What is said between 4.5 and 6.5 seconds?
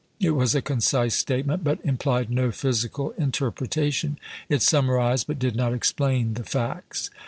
summarised, but did not explain the